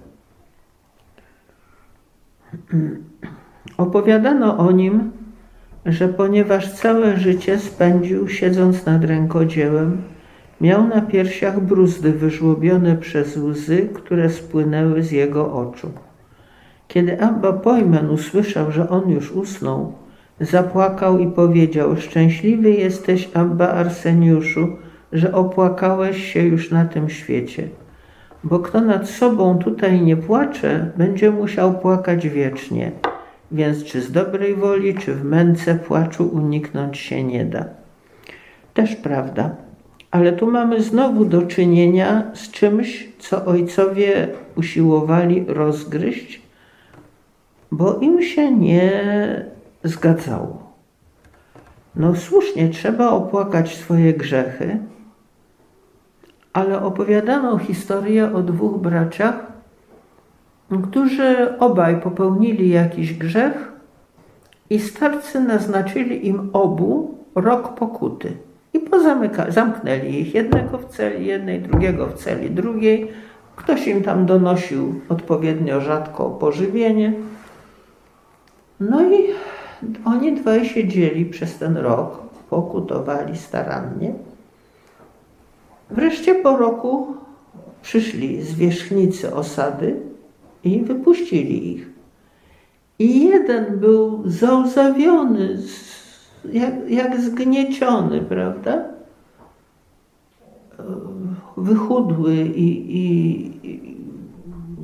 Opowiadano 3.76 4.58
o 4.58 4.72
nim, 4.72 5.12
że 5.86 6.08
ponieważ 6.08 6.72
całe 6.72 7.16
życie 7.16 7.58
spędził 7.58 8.28
siedząc 8.28 8.86
nad 8.86 9.04
rękodziełem, 9.04 10.02
miał 10.60 10.88
na 10.88 11.00
piersiach 11.00 11.60
bruzdy 11.60 12.12
wyżłobione 12.12 12.96
przez 12.96 13.36
łzy, 13.36 13.88
które 13.94 14.30
spłynęły 14.30 15.02
z 15.02 15.10
jego 15.10 15.52
oczu. 15.52 15.90
Kiedy 16.88 17.20
Abba 17.20 17.52
Pojmen 17.52 18.10
usłyszał, 18.10 18.72
że 18.72 18.88
on 18.88 19.10
już 19.10 19.32
usnął, 19.32 19.92
zapłakał 20.40 21.18
i 21.18 21.26
powiedział: 21.26 21.96
Szczęśliwy 21.96 22.70
jesteś, 22.70 23.28
Abba 23.34 23.68
Arseniuszu, 23.68 24.68
że 25.12 25.32
opłakałeś 25.32 26.32
się 26.32 26.42
już 26.42 26.70
na 26.70 26.84
tym 26.84 27.10
świecie 27.10 27.68
bo 28.44 28.58
kto 28.58 28.80
nad 28.80 29.10
sobą 29.10 29.58
tutaj 29.58 30.00
nie 30.00 30.16
płacze, 30.16 30.90
będzie 30.96 31.30
musiał 31.30 31.78
płakać 31.78 32.28
wiecznie. 32.28 32.92
Więc 33.52 33.84
czy 33.84 34.00
z 34.00 34.12
dobrej 34.12 34.54
woli, 34.54 34.94
czy 34.94 35.14
w 35.14 35.24
męce 35.24 35.74
płaczu 35.74 36.30
uniknąć 36.32 36.98
się 36.98 37.24
nie 37.24 37.44
da. 37.44 37.64
Też 38.74 38.96
prawda. 38.96 39.56
Ale 40.10 40.32
tu 40.32 40.50
mamy 40.50 40.82
znowu 40.82 41.24
do 41.24 41.42
czynienia 41.42 42.22
z 42.34 42.50
czymś, 42.50 43.08
co 43.18 43.44
ojcowie 43.44 44.28
usiłowali 44.56 45.44
rozgryźć, 45.48 46.42
bo 47.72 47.98
im 47.98 48.22
się 48.22 48.52
nie 48.52 48.90
zgadzało. 49.84 50.72
No 51.96 52.16
słusznie, 52.16 52.68
trzeba 52.68 53.10
opłakać 53.10 53.76
swoje 53.76 54.14
grzechy, 54.14 54.78
ale 56.52 56.82
opowiadano 56.82 57.58
historię 57.58 58.32
o 58.34 58.42
dwóch 58.42 58.80
braciach, 58.80 59.52
którzy 60.88 61.58
obaj 61.58 62.00
popełnili 62.00 62.68
jakiś 62.68 63.14
grzech 63.14 63.72
i 64.70 64.80
starcy 64.80 65.40
naznaczyli 65.40 66.26
im 66.26 66.50
obu 66.52 67.18
rok 67.34 67.74
pokuty. 67.74 68.36
I 68.74 68.80
zamknęli 69.48 70.20
ich, 70.20 70.34
jednego 70.34 70.78
w 70.78 70.84
celi 70.84 71.26
jednej, 71.26 71.60
drugiego 71.60 72.06
w 72.06 72.14
celi 72.14 72.50
drugiej. 72.50 73.10
Ktoś 73.56 73.86
im 73.86 74.02
tam 74.02 74.26
donosił 74.26 75.00
odpowiednio 75.08 75.80
rzadko 75.80 76.30
pożywienie. 76.30 77.12
No 78.80 79.02
i 79.02 79.28
oni 80.04 80.32
dwaj 80.32 80.64
siedzieli 80.64 81.26
przez 81.26 81.58
ten 81.58 81.76
rok, 81.76 82.22
pokutowali 82.50 83.36
starannie. 83.36 84.14
Wreszcie 85.90 86.34
po 86.34 86.56
roku 86.56 87.16
przyszli 87.82 88.42
zwierzchnicy 88.42 89.34
osady 89.34 89.96
i 90.64 90.80
wypuścili 90.80 91.72
ich. 91.72 91.88
I 92.98 93.24
jeden 93.24 93.78
był 93.78 94.22
załzawiony, 94.24 95.58
jak, 96.52 96.90
jak 96.90 97.20
zgnieciony, 97.20 98.20
prawda? 98.20 98.84
Wychudły 101.56 102.34
i, 102.34 102.96
i 102.98 103.52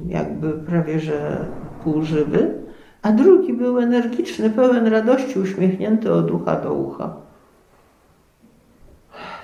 jakby 0.08 0.52
prawie 0.52 1.00
że 1.00 1.46
półżywy, 1.84 2.63
a 3.04 3.12
drugi 3.12 3.52
był 3.52 3.78
energiczny, 3.78 4.50
pełen 4.50 4.86
radości, 4.86 5.38
uśmiechnięty 5.38 6.12
od 6.12 6.30
ucha 6.30 6.56
do 6.56 6.74
ucha. 6.74 7.14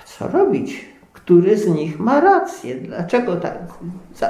Co 0.05 0.27
robić? 0.27 0.85
Który 1.13 1.57
z 1.57 1.67
nich 1.67 1.99
ma 1.99 2.21
rację? 2.21 2.75
Dlaczego 2.75 3.35
tak? 3.35 3.57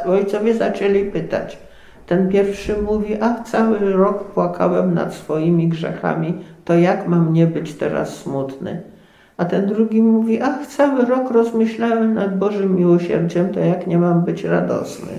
Ojcowie 0.05 0.53
zaczęli 0.53 1.05
pytać. 1.05 1.57
Ten 2.05 2.29
pierwszy 2.29 2.81
mówi, 2.81 3.17
ach, 3.21 3.47
cały 3.47 3.93
rok 3.93 4.23
płakałem 4.23 4.93
nad 4.93 5.13
swoimi 5.13 5.67
grzechami, 5.67 6.33
to 6.65 6.73
jak 6.73 7.07
mam 7.07 7.33
nie 7.33 7.47
być 7.47 7.73
teraz 7.73 8.17
smutny? 8.17 8.81
A 9.37 9.45
ten 9.45 9.65
drugi 9.67 10.01
mówi, 10.01 10.41
ach, 10.41 10.67
cały 10.67 11.05
rok 11.05 11.31
rozmyślałem 11.31 12.13
nad 12.13 12.37
Bożym 12.37 12.75
miłosierdziem, 12.75 13.49
to 13.49 13.59
jak 13.59 13.87
nie 13.87 13.97
mam 13.97 14.21
być 14.21 14.43
radosny? 14.43 15.11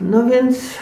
No 0.00 0.26
więc, 0.26 0.78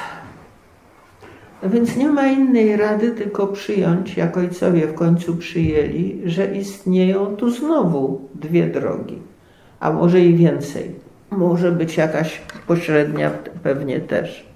więc 1.64 1.96
nie 1.96 2.08
ma 2.08 2.26
innej 2.26 2.76
rady, 2.76 3.10
tylko 3.10 3.46
przyjąć, 3.46 4.16
jak 4.16 4.36
ojcowie 4.36 4.86
w 4.86 4.94
końcu 4.94 5.36
przyjęli, 5.36 6.22
że 6.24 6.54
istnieją 6.54 7.36
tu 7.36 7.50
znowu 7.50 8.20
dwie 8.34 8.66
drogi, 8.66 9.18
a 9.80 9.92
może 9.92 10.20
i 10.20 10.34
więcej. 10.34 10.94
Może 11.30 11.72
być 11.72 11.96
jakaś 11.96 12.40
pośrednia 12.66 13.30
pewnie 13.62 14.00
też. 14.00 14.46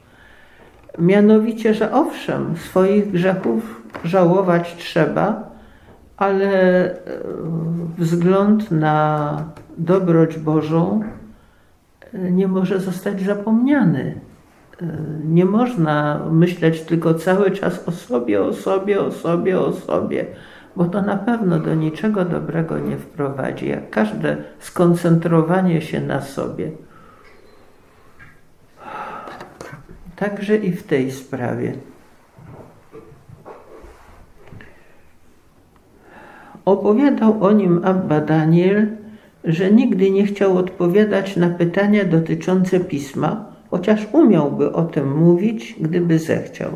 Mianowicie, 0.99 1.75
że 1.75 1.93
owszem, 1.93 2.57
swoich 2.57 3.11
grzechów 3.11 3.83
żałować 4.05 4.77
trzeba, 4.77 5.51
ale 6.17 6.51
e, 6.91 6.97
wzgląd 7.99 8.71
na 8.71 9.45
dobroć 9.79 10.39
Bożą 10.39 11.01
e, 12.13 12.31
nie 12.31 12.49
może 12.49 12.81
zostać 12.81 13.23
zapomniany. 13.23 14.28
E, 14.83 14.87
nie 15.25 15.45
można 15.45 16.27
myśleć 16.31 16.81
tylko 16.81 17.15
cały 17.15 17.51
czas 17.51 17.89
o 17.89 17.93
sobie, 17.93 18.43
o 18.43 18.53
sobie, 18.53 19.01
o 19.01 19.13
sobie, 19.13 19.61
o 19.61 19.73
sobie, 19.73 20.27
bo 20.77 20.85
to 20.85 21.03
na 21.03 21.17
pewno 21.17 21.59
do 21.59 21.75
niczego 21.75 22.25
dobrego 22.25 22.79
nie 22.79 22.97
wprowadzi, 22.97 23.69
jak 23.69 23.91
każde 23.91 24.37
skoncentrowanie 24.59 25.83
się 25.83 26.01
na 26.01 26.21
sobie. 26.21 26.71
Także 30.17 30.57
i 30.57 30.73
w 30.73 30.83
tej 30.83 31.11
sprawie. 31.11 31.73
Opowiadał 36.65 37.45
o 37.45 37.53
nim 37.53 37.81
Abba 37.85 38.21
Daniel, 38.21 38.89
że 39.45 39.71
nigdy 39.71 40.11
nie 40.11 40.27
chciał 40.27 40.59
odpowiadać 40.59 41.37
na 41.37 41.49
pytania 41.49 42.05
dotyczące 42.05 42.81
pisma, 42.81 43.48
chociaż 43.71 44.09
umiałby 44.13 44.73
o 44.73 44.85
tym 44.85 45.17
mówić, 45.19 45.77
gdyby 45.81 46.19
zechciał. 46.19 46.71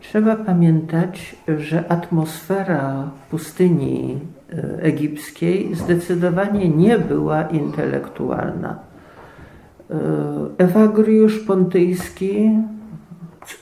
Trzeba 0.00 0.36
pamiętać, 0.36 1.36
że 1.58 1.92
atmosfera 1.92 3.10
pustyni 3.30 4.18
e, 4.52 4.82
egipskiej 4.82 5.74
zdecydowanie 5.74 6.68
nie 6.68 6.98
była 6.98 7.42
intelektualna. 7.42 8.90
Ewagriusz 10.58 11.38
Pontyjski, 11.38 12.50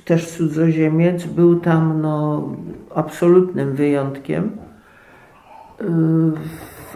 też 0.04 0.30
cudzoziemiec, 0.30 1.24
był 1.24 1.60
tam 1.60 2.00
no, 2.00 2.48
absolutnym 2.94 3.74
wyjątkiem. 3.74 4.50
E, 5.80 5.84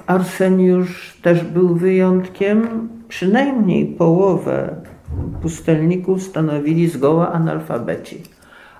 Arseniusz 0.06 1.20
też 1.22 1.44
był 1.44 1.74
wyjątkiem. 1.74 2.88
Przynajmniej 3.12 3.86
połowę 3.86 4.76
pustelników 5.42 6.22
stanowili 6.22 6.88
zgoła 6.88 7.32
analfabeci. 7.32 8.22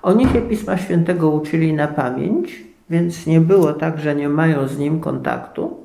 Oni 0.03 0.29
się 0.29 0.41
Pisma 0.41 0.77
Świętego 0.77 1.31
uczyli 1.31 1.73
na 1.75 1.89
pamięć, 1.89 2.65
więc 2.91 3.27
nie 3.27 3.41
było 3.41 3.73
tak, 3.73 4.01
że 4.01 4.15
nie 4.15 4.29
mają 4.29 4.69
z 4.69 4.79
nim 4.79 5.01
kontaktu, 5.01 5.77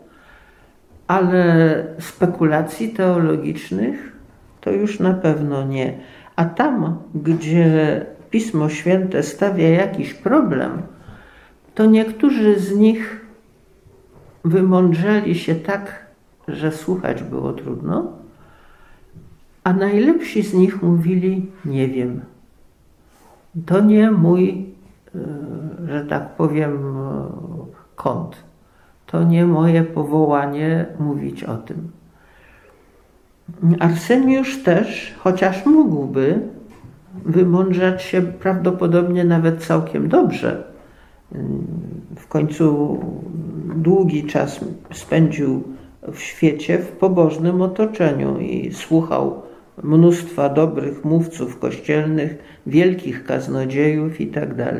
ale 1.07 1.85
spekulacji 1.99 2.89
teologicznych 2.89 4.15
to 4.61 4.71
już 4.71 4.99
na 4.99 5.13
pewno 5.13 5.63
nie. 5.63 5.93
A 6.35 6.45
tam, 6.45 6.97
gdzie 7.15 8.05
Pismo 8.29 8.69
Święte 8.69 9.23
stawia 9.23 9.69
jakiś 9.69 10.13
problem, 10.13 10.81
to 11.75 11.85
niektórzy 11.85 12.59
z 12.59 12.77
nich 12.77 13.25
wymądrzeli 14.45 15.35
się 15.35 15.55
tak, 15.55 16.05
że 16.47 16.71
słuchać 16.71 17.23
było 17.23 17.53
trudno, 17.53 18.26
a 19.67 19.73
najlepsi 19.73 20.43
z 20.43 20.53
nich 20.53 20.83
mówili: 20.83 21.45
Nie 21.65 21.87
wiem. 21.87 22.21
To 23.65 23.81
nie 23.81 24.11
mój, 24.11 24.65
e, 25.15 25.19
że 25.87 26.05
tak 26.05 26.35
powiem, 26.35 26.95
kąt. 27.95 28.35
To 29.05 29.23
nie 29.23 29.45
moje 29.45 29.83
powołanie 29.83 30.85
mówić 30.99 31.43
o 31.43 31.57
tym. 31.57 31.91
Arseniusz 33.79 34.63
też, 34.63 35.15
chociaż 35.19 35.65
mógłby 35.65 36.39
wymądrzać 37.25 38.03
się 38.03 38.21
prawdopodobnie 38.21 39.23
nawet 39.23 39.63
całkiem 39.63 40.09
dobrze. 40.09 40.63
W 42.15 42.27
końcu 42.27 42.99
długi 43.75 44.23
czas 44.23 44.59
spędził 44.93 45.63
w 46.13 46.19
świecie 46.19 46.77
w 46.77 46.91
pobożnym 46.91 47.61
otoczeniu 47.61 48.39
i 48.39 48.73
słuchał 48.73 49.46
mnóstwa 49.83 50.49
dobrych 50.49 51.05
mówców 51.05 51.59
kościelnych, 51.59 52.37
wielkich 52.67 53.23
kaznodziejów 53.23 54.21
itd. 54.21 54.65
Tak 54.65 54.75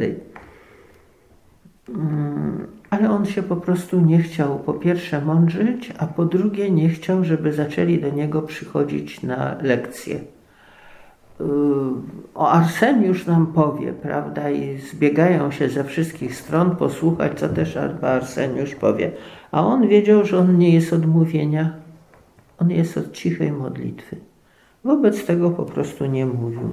mm, 1.96 2.68
ale 2.90 3.10
on 3.10 3.26
się 3.26 3.44
po 3.44 3.56
prostu 3.56 4.02
nie 4.02 4.20
chciał 4.22 4.60
po 4.60 4.74
pierwsze 4.74 5.22
mądrzyć, 5.22 5.94
a 5.98 6.08
po 6.08 6.26
drugie 6.26 6.72
nie 6.72 6.90
chciał, 6.90 7.24
żeby 7.24 7.54
zaczęli 7.54 8.00
do 8.00 8.10
niego 8.10 8.42
przychodzić 8.42 9.24
na 9.24 9.58
lekcje. 9.62 10.20
Yy, 11.40 11.46
o 12.36 12.50
Arseniusz 12.50 13.26
nam 13.26 13.48
powie, 13.48 13.94
prawda, 13.94 14.50
i 14.50 14.78
zbiegają 14.78 15.52
się 15.52 15.70
ze 15.70 15.84
wszystkich 15.84 16.36
stron 16.36 16.76
posłuchać, 16.76 17.40
co 17.40 17.50
też 17.50 17.78
Arseniusz 18.02 18.76
powie. 18.76 19.12
A 19.52 19.66
on 19.66 19.88
wiedział, 19.88 20.26
że 20.26 20.38
on 20.38 20.58
nie 20.58 20.74
jest 20.74 20.94
od 20.94 21.06
mówienia, 21.06 21.74
on 22.58 22.72
jest 22.72 22.98
od 22.98 23.12
cichej 23.12 23.52
modlitwy. 23.52 24.27
Wobec 24.88 25.26
tego 25.26 25.50
po 25.50 25.64
prostu 25.64 26.06
nie 26.06 26.26
mówił. 26.26 26.70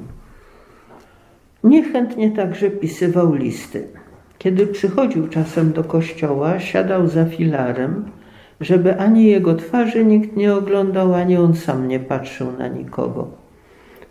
Niechętnie 1.65 2.31
także 2.31 2.71
pisywał 2.71 3.35
listy. 3.35 3.89
Kiedy 4.39 4.67
przychodził 4.67 5.29
czasem 5.29 5.73
do 5.73 5.85
kościoła, 5.85 6.61
siadał 6.61 7.09
za 7.09 7.25
filarem, 7.25 8.05
żeby 8.61 8.99
ani 8.99 9.27
jego 9.27 9.55
twarzy 9.55 10.05
nikt 10.05 10.37
nie 10.37 10.55
oglądał, 10.55 11.15
ani 11.15 11.37
on 11.37 11.55
sam 11.55 11.89
nie 11.89 12.01
patrzył 12.01 12.47
na 12.59 12.69
nikogo. 12.69 13.29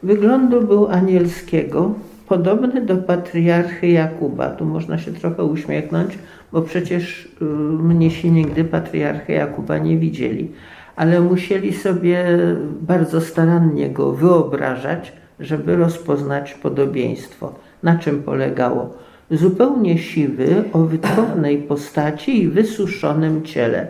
Wyglądu 0.03 0.61
był 0.61 0.87
anielskiego, 0.87 1.93
podobny 2.27 2.81
do 2.81 2.97
patriarchy 2.97 3.87
Jakuba. 3.87 4.49
Tu 4.49 4.65
można 4.65 4.97
się 4.97 5.11
trochę 5.11 5.43
uśmiechnąć, 5.43 6.17
bo 6.51 6.61
przecież 6.61 7.25
y, 7.41 7.45
mnisi 7.83 8.31
nigdy 8.31 8.63
patriarchy 8.63 9.33
Jakuba 9.33 9.77
nie 9.77 9.97
widzieli 9.97 10.51
ale 10.95 11.21
musieli 11.21 11.73
sobie 11.73 12.25
bardzo 12.81 13.21
starannie 13.21 13.89
go 13.89 14.11
wyobrażać, 14.11 15.13
żeby 15.39 15.75
rozpoznać 15.75 16.53
podobieństwo. 16.53 17.53
Na 17.83 17.97
czym 17.97 18.23
polegało? 18.23 18.89
Zupełnie 19.31 19.97
siwy, 19.97 20.63
o 20.73 20.79
wytwornej 20.79 21.57
postaci 21.57 22.43
i 22.43 22.49
wysuszonym 22.49 23.43
ciele. 23.43 23.87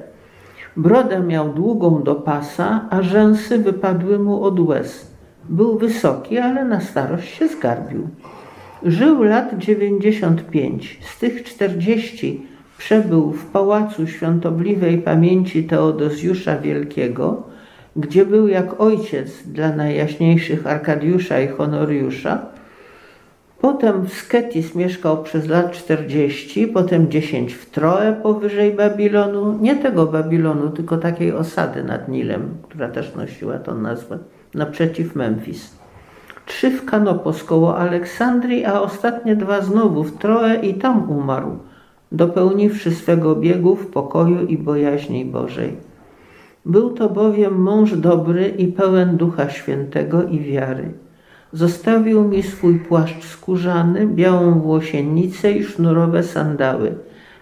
Brodę 0.78 1.20
miał 1.20 1.54
długą 1.54 2.04
do 2.04 2.16
pasa, 2.16 2.88
a 2.90 3.02
rzęsy 3.02 3.58
wypadły 3.58 4.20
mu 4.20 4.44
od 4.44 4.60
łez. 4.60 5.12
Był 5.50 5.78
wysoki, 5.78 6.38
ale 6.38 6.66
na 6.66 6.82
starość 6.82 7.36
się 7.36 7.48
zgarbił. 7.48 8.08
Żył 8.84 9.24
lat 9.24 9.58
95, 9.58 11.00
z 11.02 11.20
tych 11.20 11.44
40 11.44 12.48
przebył 12.84 13.32
w 13.32 13.46
pałacu 13.46 14.08
świątobliwej 14.08 14.98
pamięci 14.98 15.64
Teodozjusza 15.64 16.58
Wielkiego, 16.58 17.44
gdzie 17.96 18.26
był 18.26 18.48
jak 18.48 18.82
ojciec 18.82 19.48
dla 19.48 19.76
najjaśniejszych 19.76 20.68
Arkadiusza 20.68 21.40
i 21.40 21.48
Honoriusza. 21.48 22.46
Potem 23.62 24.06
w 24.06 24.14
Sketis 24.14 24.76
mieszkał 24.76 25.24
przez 25.24 25.48
lat 25.48 25.72
40, 25.72 26.68
potem 26.68 27.12
10 27.12 27.54
w 27.54 27.70
Troe 27.70 28.14
powyżej 28.24 28.74
Babilonu, 28.74 29.58
nie 29.62 29.76
tego 29.76 30.06
Babilonu, 30.06 30.70
tylko 30.70 30.98
takiej 30.98 31.34
osady 31.34 31.84
nad 31.84 32.10
Nilem, 32.10 32.50
która 32.64 32.90
też 32.90 33.16
nosiła 33.16 33.60
tą 33.60 33.78
nazwę, 33.78 34.18
naprzeciw 34.54 35.16
Memphis. 35.16 35.78
trzy 36.46 36.72
w 36.72 36.86
Kanopos 36.86 37.44
koło 37.44 37.78
Aleksandrii, 37.78 38.66
a 38.66 38.82
ostatnie 38.82 39.36
dwa 39.36 39.62
znowu 39.62 40.04
w 40.04 40.18
Troę 40.18 40.56
i 40.56 40.74
tam 40.74 41.12
umarł, 41.12 41.58
dopełniwszy 42.14 42.92
swego 42.92 43.36
biegu 43.36 43.76
w 43.76 43.88
pokoju 43.88 44.46
i 44.46 44.58
bojaźni 44.58 45.26
Bożej. 45.26 45.78
Był 46.66 46.92
to 46.92 47.10
bowiem 47.10 47.62
mąż 47.62 47.98
dobry 47.98 48.48
i 48.48 48.68
pełen 48.68 49.18
Ducha 49.18 49.50
Świętego 49.50 50.24
i 50.24 50.40
wiary. 50.40 50.92
Zostawił 51.54 52.24
mi 52.24 52.44
swój 52.44 52.80
płaszcz 52.80 53.24
skórzany, 53.26 54.08
białą 54.08 54.60
włosiennicę 54.60 55.52
i 55.52 55.64
sznurowe 55.64 56.24
sandały, 56.24 56.96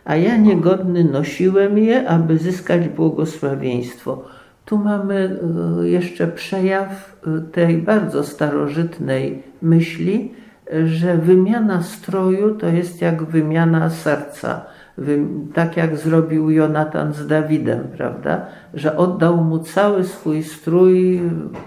a 0.05 0.15
ja 0.15 0.37
niegodny 0.37 1.03
nosiłem 1.03 1.77
je, 1.77 2.07
aby 2.07 2.37
zyskać 2.37 2.89
błogosławieństwo. 2.89 4.23
Tu 4.65 4.77
mamy 4.77 5.39
e, 5.81 5.87
jeszcze 5.87 6.27
przejaw 6.27 7.21
e, 7.27 7.41
tej 7.51 7.77
bardzo 7.77 8.23
starożytnej 8.23 9.43
myśli, 9.61 10.31
że 10.85 11.17
wymiana 11.17 11.83
stroju 11.83 12.55
to 12.55 12.67
jest 12.67 13.01
jak 13.01 13.23
wymiana 13.23 13.89
serca 13.89 14.65
tak 15.53 15.77
jak 15.77 15.97
zrobił 15.97 16.49
Jonatan 16.49 17.13
z 17.13 17.27
Dawidem, 17.27 17.79
prawda? 17.97 18.45
Że 18.73 18.97
oddał 18.97 19.37
mu 19.37 19.59
cały 19.59 20.03
swój 20.03 20.43
strój, 20.43 21.21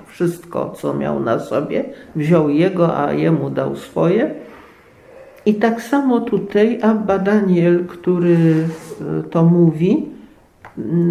wszystko, 0.06 0.70
co 0.70 0.94
miał 0.94 1.20
na 1.20 1.38
sobie, 1.38 1.84
wziął 2.16 2.48
jego, 2.48 2.98
a 2.98 3.12
jemu 3.12 3.50
dał 3.50 3.76
swoje. 3.76 4.34
I 5.46 5.54
tak 5.54 5.82
samo 5.82 6.20
tutaj 6.20 6.78
Abba 6.82 7.18
Daniel, 7.18 7.84
który 7.86 8.36
e, 8.36 9.22
to 9.22 9.44
mówi, 9.44 10.08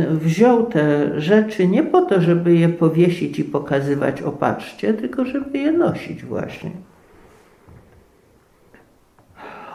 wziął 0.09 0.65
te 0.65 1.11
rzeczy 1.21 1.67
nie 1.67 1.83
po 1.83 2.01
to, 2.01 2.21
żeby 2.21 2.55
je 2.55 2.69
powiesić 2.69 3.39
i 3.39 3.43
pokazywać 3.43 4.21
opatrzcie, 4.21 4.93
tylko 4.93 5.25
żeby 5.25 5.57
je 5.57 5.71
nosić 5.71 6.23
właśnie. 6.23 6.71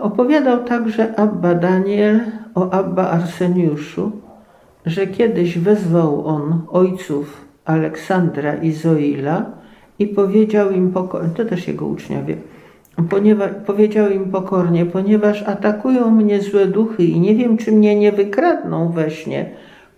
Opowiadał 0.00 0.64
także 0.64 1.18
Abba 1.18 1.54
Daniel 1.54 2.20
o 2.54 2.70
Abba 2.70 3.10
Arseniuszu, 3.10 4.12
że 4.86 5.06
kiedyś 5.06 5.58
wezwał 5.58 6.26
on 6.26 6.62
ojców 6.68 7.46
Aleksandra 7.64 8.54
i 8.54 8.72
Zoila 8.72 9.46
i 9.98 10.06
powiedział 10.06 10.70
im 10.70 10.92
pokornie, 10.92 11.30
to 11.36 11.44
też 11.44 11.68
jego 11.68 11.86
uczniowie, 11.86 12.36
ponieważ, 13.10 13.50
powiedział 13.66 14.10
im 14.10 14.30
pokornie, 14.30 14.86
ponieważ 14.86 15.42
atakują 15.42 16.10
mnie 16.10 16.40
złe 16.40 16.66
duchy 16.66 17.04
i 17.04 17.20
nie 17.20 17.34
wiem, 17.34 17.56
czy 17.56 17.72
mnie 17.72 17.96
nie 17.96 18.12
wykradną 18.12 18.92
we 18.92 19.10
śnie, 19.10 19.50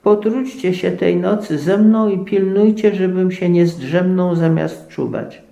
potrudźcie 0.03 0.75
się 0.75 0.91
tej 0.91 1.17
nocy 1.17 1.59
ze 1.59 1.79
mną 1.79 2.09
i 2.09 2.19
pilnujcie, 2.19 2.95
żebym 2.95 3.33
się 3.33 3.49
nie 3.49 3.67
zdrzemnął 3.67 4.35
zamiast 4.35 4.89
czuwać. 4.89 5.50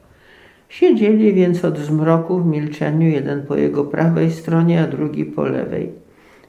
Siedzieli 0.68 1.34
więc 1.34 1.64
od 1.64 1.78
zmroku 1.78 2.38
w 2.38 2.46
milczeniu, 2.46 3.08
jeden 3.08 3.42
po 3.42 3.56
jego 3.56 3.84
prawej 3.84 4.30
stronie, 4.30 4.82
a 4.82 4.86
drugi 4.86 5.24
po 5.24 5.44
lewej. 5.44 5.92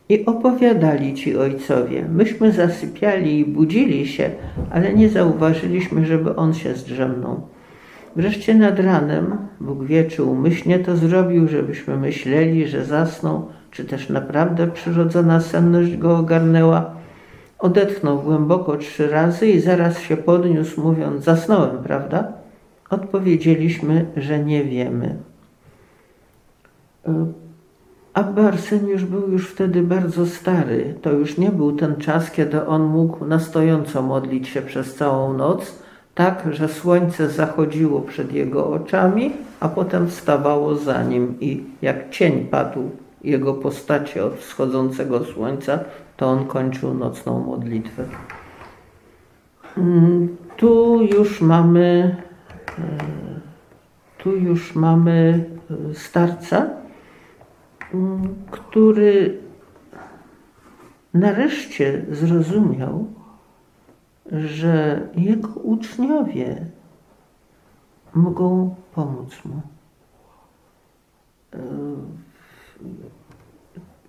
I 0.10 0.25
opowiadali 0.25 1.13
ci 1.13 1.38
ojcowie. 1.38 2.05
Myśmy 2.13 2.51
zasypiali 2.51 3.39
i 3.39 3.45
budzili 3.45 4.08
się, 4.08 4.29
ale 4.71 4.93
nie 4.93 5.10
zauważyliśmy, 5.10 6.05
żeby 6.05 6.36
on 6.36 6.53
się 6.53 6.75
zdrzemnął. 6.75 7.41
Wreszcie 8.15 8.55
nad 8.55 8.79
ranem, 8.79 9.38
Bóg 9.62 9.84
wie, 9.84 10.03
czy 10.03 10.23
umyślnie 10.23 10.79
to 10.79 10.95
zrobił, 10.95 11.47
żebyśmy 11.47 11.97
myśleli, 11.97 12.67
że 12.67 12.86
zasnął, 12.86 13.47
czy 13.71 13.86
też 13.86 14.10
naprawdę 14.10 14.67
przyrodzona 14.67 15.39
senność 15.39 15.97
go 15.97 16.17
ogarnęła. 16.17 16.91
Odetchnął 17.60 18.19
głęboko 18.21 18.77
trzy 18.77 19.08
razy 19.08 19.47
i 19.47 19.60
zaraz 19.60 19.99
się 19.99 20.17
podniósł, 20.17 20.82
mówiąc: 20.82 21.23
Zasnąłem, 21.23 21.77
prawda? 21.84 22.38
Odpowiedzieliśmy, 22.89 24.06
że 24.17 24.39
nie 24.39 24.63
wiemy. 24.63 25.15
E, 27.08 27.25
Abba 28.13 28.41
Arseniusz 28.41 29.06
był 29.06 29.32
już 29.32 29.49
wtedy 29.49 29.82
bardzo 29.82 30.25
stary. 30.25 30.95
To 31.02 31.12
już 31.12 31.38
nie 31.38 31.49
był 31.49 31.71
ten 31.71 31.95
czas, 31.95 32.32
kiedy 32.32 32.65
on 32.65 32.84
mógł 32.84 33.25
na 33.25 33.39
stojąco 33.39 34.02
modlić 34.02 34.47
się 34.47 34.62
przez 34.62 34.95
całą 34.95 35.34
noc, 35.34 35.84
tak, 36.15 36.43
że 36.52 36.67
słońce 36.67 37.30
zachodziło 37.30 38.02
przed 38.02 38.34
jego 38.34 38.67
oczami, 38.67 39.34
a 39.60 39.69
potem 39.69 40.08
wstawało 40.08 40.75
za 40.75 41.04
nim 41.04 41.36
i 41.39 41.63
jak 41.82 42.10
cień 42.10 42.45
padł 42.45 42.89
jego 43.23 43.54
postaci 43.54 44.19
od 44.19 44.36
wschodzącego 44.36 45.23
słońca, 45.23 45.80
to 46.17 46.28
on 46.28 46.45
kończył 46.45 46.93
nocną 46.93 47.39
modlitwę. 47.39 48.04
Mm, 49.78 50.38
tu 50.58 51.02
już 51.02 51.41
mamy 51.41 52.15
tu 54.19 54.35
już 54.35 54.75
mamy 54.75 55.45
e, 55.91 55.95
starca, 55.95 56.69
mm, 57.93 58.35
który 58.51 59.37
nareszcie 61.13 62.05
zrozumiał, 62.11 63.07
że 64.31 65.07
jego 65.15 65.49
uczniowie 65.49 66.65
mogą 68.13 68.75
pomóc 68.95 69.45
mu 69.45 69.61
e, 71.53 71.59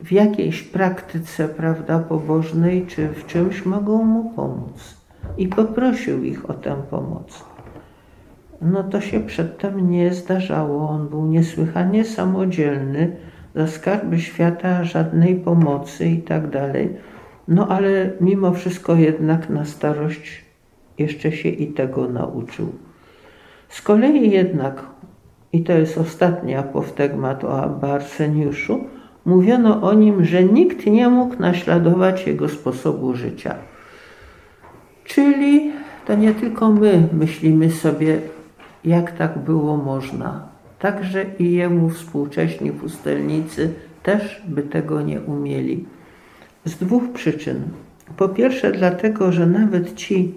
w 0.00 0.12
jakiejś 0.12 0.62
praktyce, 0.62 1.48
prawda, 1.48 1.98
pobożnej, 1.98 2.87
czy 2.87 3.09
w 3.09 3.26
czymś 3.26 3.66
mogą 3.66 4.04
mu 4.04 4.30
pomóc. 4.30 5.00
I 5.38 5.48
poprosił 5.48 6.24
ich 6.24 6.50
o 6.50 6.54
tę 6.54 6.83
pomoc 6.90 7.49
no 8.62 8.83
to 8.83 9.01
się 9.01 9.20
przedtem 9.20 9.90
nie 9.90 10.14
zdarzało. 10.14 10.88
On 10.88 11.09
był 11.09 11.27
niesłychanie 11.27 12.05
samodzielny, 12.05 13.16
za 13.55 13.66
skarby 13.66 14.20
świata 14.20 14.85
żadnej 14.85 15.37
pomocy 15.37 16.07
i 16.07 16.23
tak 16.23 16.51
dalej. 16.51 16.88
No 17.49 17.68
ale 17.68 18.11
mimo 18.20 18.53
wszystko 18.53 18.94
jednak 18.94 19.51
na 19.51 19.64
starość 19.64 20.44
jeszcze 20.99 21.33
się 21.33 21.49
i 21.49 21.66
tego 21.66 22.09
nauczył. 22.09 22.73
Z 23.68 23.83
kolei 23.83 24.31
jednak, 24.31 24.87
i 25.53 25.62
to 25.62 25.73
jest 25.73 25.99
ostatni 25.99 26.55
apoftegmat 26.55 27.44
o 27.44 27.62
Abba 27.62 27.88
Arseniuszu, 27.88 28.85
mówiono 29.25 29.83
o 29.83 29.94
nim, 29.94 30.25
że 30.25 30.44
nikt 30.44 30.87
nie 30.87 31.09
mógł 31.09 31.37
naśladować 31.38 32.27
jego 32.27 32.49
sposobu 32.49 33.14
życia. 33.14 33.55
Czyli 35.05 35.73
to 36.07 36.14
nie 36.14 36.35
tylko 36.35 36.70
my 36.70 37.09
myślimy 37.12 37.70
sobie, 37.70 38.18
jak 38.85 39.12
tak 39.12 39.38
było 39.38 39.77
można. 39.77 40.49
Także 40.79 41.27
i 41.38 41.53
jemu 41.53 41.90
współcześni 41.90 42.73
pustelnicy 42.73 43.75
też 44.03 44.43
by 44.49 44.62
tego 44.62 45.03
nie 45.03 45.21
umieli. 45.21 45.85
Z 46.64 46.77
dwóch 46.77 47.12
przyczyn. 47.12 47.62
Po 48.16 48.29
pierwsze, 48.29 48.73
dlatego, 48.73 49.33
że 49.33 49.47
nawet 49.47 49.95
ci, 49.95 50.35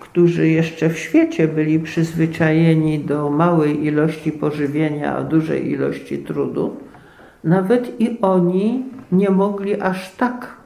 którzy 0.00 0.48
jeszcze 0.48 0.88
w 0.88 0.98
świecie 0.98 1.48
byli 1.48 1.80
przyzwyczajeni 1.80 2.98
do 2.98 3.30
małej 3.30 3.84
ilości 3.84 4.32
pożywienia, 4.32 5.16
a 5.16 5.24
dużej 5.24 5.70
ilości 5.70 6.18
trudu, 6.18 6.76
nawet 7.44 8.00
i 8.00 8.18
oni 8.22 8.84
nie 9.12 9.30
mogli 9.30 9.80
aż 9.80 10.14
tak 10.14 10.56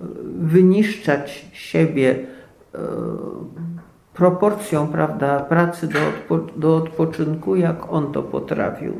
e, 0.00 0.04
wyniszczać 0.38 1.46
siebie 1.52 2.16
e, 2.74 2.78
proporcją 4.14 4.86
prawda, 4.86 5.40
pracy 5.40 5.88
do, 5.88 5.98
odpo, 6.08 6.38
do 6.56 6.76
odpoczynku, 6.76 7.56
jak 7.56 7.92
on 7.92 8.12
to 8.12 8.22
potrafił. 8.22 8.92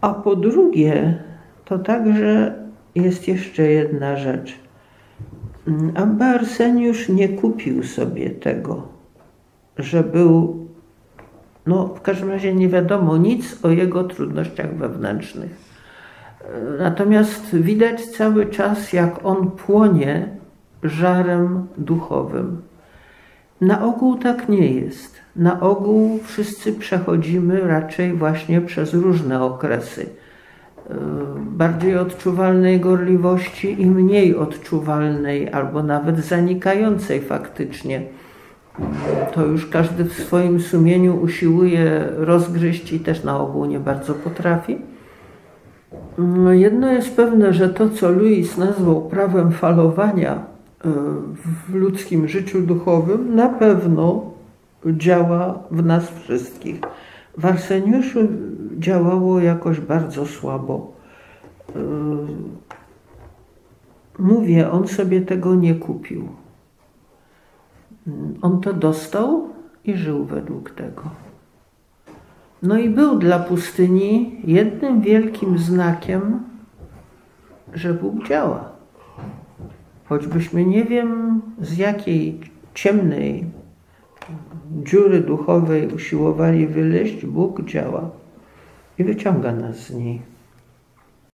A 0.00 0.14
po 0.14 0.36
drugie, 0.36 1.22
to 1.64 1.78
także 1.78 2.54
jest 2.94 3.28
jeszcze 3.28 3.62
jedna 3.62 4.16
rzecz. 4.16 4.58
Abba 5.94 6.26
Arseniusz 6.26 7.08
nie 7.08 7.28
kupił 7.28 7.82
sobie 7.82 8.30
tego, 8.30 8.88
że 9.78 10.04
był, 10.04 10.66
no 11.66 11.86
w 11.86 12.00
każdym 12.00 12.30
razie 12.30 12.54
nie 12.54 12.68
wiadomo 12.68 13.16
nic 13.16 13.64
o 13.64 13.70
jego 13.70 14.04
trudnościach 14.04 14.74
wewnętrznych. 14.74 15.70
Natomiast 16.78 17.56
widać 17.56 18.06
cały 18.06 18.46
czas, 18.46 18.92
jak 18.92 19.24
on 19.26 19.50
płonie 19.50 20.39
żarem 20.82 21.66
duchowym. 21.78 22.62
Na 23.60 23.84
ogół 23.84 24.16
tak 24.16 24.48
nie 24.48 24.66
jest. 24.66 25.16
Na 25.36 25.60
ogół 25.60 26.20
wszyscy 26.24 26.72
przechodzimy 26.72 27.60
raczej 27.60 28.12
właśnie 28.12 28.60
przez 28.60 28.94
różne 28.94 29.42
okresy. 29.42 30.06
E, 30.90 30.94
bardziej 31.36 31.98
odczuwalnej 31.98 32.80
gorliwości 32.80 33.82
i 33.82 33.86
mniej 33.86 34.36
odczuwalnej, 34.36 35.52
albo 35.52 35.82
nawet 35.82 36.18
zanikającej 36.18 37.20
faktycznie. 37.20 38.02
To 39.34 39.46
już 39.46 39.66
każdy 39.66 40.04
w 40.04 40.12
swoim 40.12 40.60
sumieniu 40.60 41.16
usiłuje 41.16 42.08
rozgryźć 42.16 42.92
i 42.92 43.00
też 43.00 43.24
na 43.24 43.40
ogół 43.40 43.64
nie 43.64 43.80
bardzo 43.80 44.14
potrafi. 44.14 44.78
No, 46.18 46.52
jedno 46.52 46.92
jest 46.92 47.16
pewne, 47.16 47.52
że 47.52 47.68
to, 47.68 47.90
co 47.90 48.10
Louis 48.10 48.58
nazwał 48.58 49.08
prawem 49.08 49.52
falowania, 49.52 50.49
w 51.68 51.74
ludzkim 51.74 52.28
życiu 52.28 52.60
duchowym 52.60 53.34
na 53.34 53.48
pewno 53.48 54.30
działa 54.86 55.62
w 55.70 55.84
nas 55.84 56.10
wszystkich. 56.10 56.80
W 57.38 57.46
Arseniuszu 57.46 58.20
działało 58.78 59.40
jakoś 59.40 59.80
bardzo 59.80 60.26
słabo. 60.26 60.92
Yy, 61.74 61.80
Mówię, 64.20 64.70
on 64.70 64.88
sobie 64.88 65.20
tego 65.20 65.54
nie 65.54 65.74
kupił. 65.74 66.28
On 68.42 68.60
to 68.60 68.72
dostał 68.72 69.48
i 69.84 69.96
żył 69.96 70.24
według 70.24 70.70
tego. 70.70 71.02
No 72.62 72.78
i 72.78 72.90
był 72.90 73.18
dla 73.18 73.38
pustyni 73.38 74.40
jednym 74.44 75.00
wielkim 75.00 75.58
znakiem, 75.58 76.40
że 77.72 77.94
Bóg 77.94 78.28
działa. 78.28 78.69
Choćbyśmy 80.10 80.64
nie 80.64 80.84
wiem 80.84 81.40
z 81.60 81.78
jakiej 81.78 82.40
ciemnej 82.74 83.44
dziury 84.82 85.20
duchowej 85.20 85.88
usiłowali 85.88 86.66
wyleźć, 86.66 87.26
Bóg 87.26 87.64
działa 87.64 88.10
i 88.98 89.04
wyciąga 89.04 89.52
nas 89.52 89.76
z 89.76 89.94
niej. 89.94 90.20